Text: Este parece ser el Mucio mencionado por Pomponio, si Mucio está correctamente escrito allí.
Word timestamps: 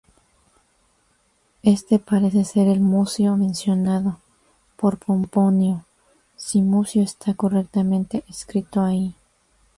Este 1.61 1.99
parece 1.99 2.43
ser 2.43 2.67
el 2.67 2.79
Mucio 2.79 3.37
mencionado 3.37 4.17
por 4.75 4.97
Pomponio, 4.97 5.85
si 6.35 6.63
Mucio 6.63 7.03
está 7.03 7.35
correctamente 7.35 8.23
escrito 8.27 8.81
allí. 8.81 9.13